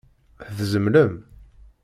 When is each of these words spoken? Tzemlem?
Tzemlem? 0.57 1.13